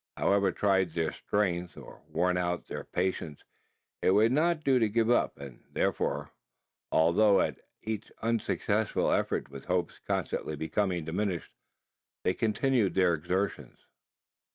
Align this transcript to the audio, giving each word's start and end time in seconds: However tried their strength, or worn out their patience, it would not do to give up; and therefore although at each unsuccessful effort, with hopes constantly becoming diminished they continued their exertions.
However 0.17 0.51
tried 0.51 0.93
their 0.95 1.11
strength, 1.11 1.77
or 1.77 2.01
worn 2.11 2.35
out 2.35 2.65
their 2.65 2.85
patience, 2.85 3.43
it 4.01 4.09
would 4.09 4.31
not 4.31 4.63
do 4.63 4.79
to 4.79 4.89
give 4.89 5.11
up; 5.11 5.37
and 5.37 5.63
therefore 5.73 6.31
although 6.91 7.39
at 7.39 7.59
each 7.83 8.11
unsuccessful 8.23 9.11
effort, 9.11 9.51
with 9.51 9.65
hopes 9.65 9.99
constantly 9.99 10.55
becoming 10.55 11.05
diminished 11.05 11.51
they 12.23 12.33
continued 12.33 12.95
their 12.95 13.13
exertions. 13.13 13.85